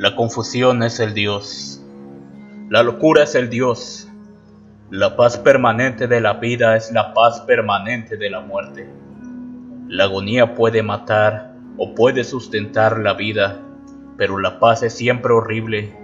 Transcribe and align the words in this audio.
La 0.00 0.16
confusión 0.16 0.82
es 0.82 0.98
el 0.98 1.12
Dios. 1.12 1.78
La 2.70 2.82
locura 2.82 3.24
es 3.24 3.34
el 3.34 3.50
Dios. 3.50 4.08
La 4.88 5.14
paz 5.14 5.36
permanente 5.36 6.06
de 6.06 6.22
la 6.22 6.32
vida 6.32 6.74
es 6.74 6.90
la 6.90 7.12
paz 7.12 7.42
permanente 7.42 8.16
de 8.16 8.30
la 8.30 8.40
muerte. 8.40 8.88
La 9.88 10.04
agonía 10.04 10.54
puede 10.54 10.82
matar 10.82 11.52
o 11.76 11.94
puede 11.94 12.24
sustentar 12.24 12.98
la 12.98 13.12
vida, 13.12 13.58
pero 14.16 14.38
la 14.38 14.58
paz 14.58 14.82
es 14.82 14.94
siempre 14.94 15.34
horrible. 15.34 15.94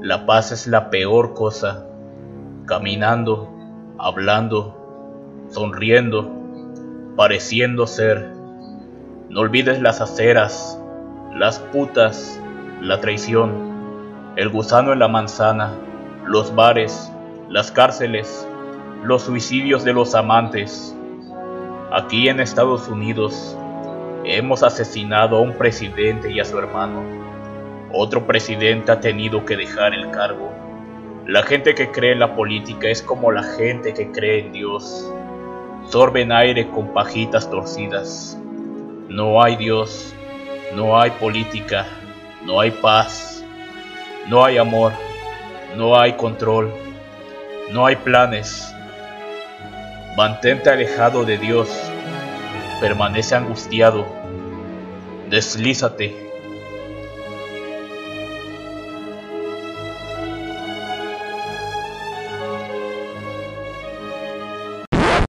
La 0.00 0.24
paz 0.24 0.50
es 0.50 0.66
la 0.66 0.88
peor 0.88 1.34
cosa. 1.34 1.84
Caminando, 2.64 3.54
hablando, 3.98 5.44
sonriendo, 5.50 6.32
pareciendo 7.14 7.86
ser. 7.86 8.26
No 9.28 9.40
olvides 9.40 9.82
las 9.82 10.00
aceras, 10.00 10.80
las 11.36 11.58
putas, 11.58 12.40
la 12.84 13.00
traición, 13.00 14.34
el 14.36 14.50
gusano 14.50 14.92
en 14.92 14.98
la 14.98 15.08
manzana, 15.08 15.72
los 16.26 16.54
bares, 16.54 17.10
las 17.48 17.72
cárceles, 17.72 18.46
los 19.02 19.22
suicidios 19.22 19.84
de 19.84 19.94
los 19.94 20.14
amantes. 20.14 20.94
Aquí 21.90 22.28
en 22.28 22.40
Estados 22.40 22.86
Unidos 22.88 23.56
hemos 24.24 24.62
asesinado 24.62 25.38
a 25.38 25.40
un 25.40 25.54
presidente 25.54 26.30
y 26.30 26.40
a 26.40 26.44
su 26.44 26.58
hermano. 26.58 27.02
Otro 27.90 28.26
presidente 28.26 28.92
ha 28.92 29.00
tenido 29.00 29.46
que 29.46 29.56
dejar 29.56 29.94
el 29.94 30.10
cargo. 30.10 30.52
La 31.26 31.42
gente 31.42 31.74
que 31.74 31.90
cree 31.90 32.12
en 32.12 32.18
la 32.18 32.36
política 32.36 32.88
es 32.88 33.00
como 33.00 33.32
la 33.32 33.44
gente 33.44 33.94
que 33.94 34.12
cree 34.12 34.40
en 34.40 34.52
Dios. 34.52 35.10
Sorben 35.86 36.32
aire 36.32 36.68
con 36.68 36.92
pajitas 36.92 37.50
torcidas. 37.50 38.38
No 39.08 39.42
hay 39.42 39.56
Dios, 39.56 40.14
no 40.76 41.00
hay 41.00 41.10
política, 41.12 41.86
no 42.44 42.60
hay 42.60 42.70
paz, 42.70 43.42
no 44.28 44.44
hay 44.44 44.58
amor, 44.58 44.92
no 45.76 45.98
hay 45.98 46.14
control, 46.14 46.72
no 47.70 47.86
hay 47.86 47.96
planes. 47.96 48.72
Mantente 50.16 50.70
alejado 50.70 51.24
de 51.24 51.38
Dios, 51.38 51.68
permanece 52.80 53.34
angustiado, 53.34 54.06
deslízate, 55.28 56.33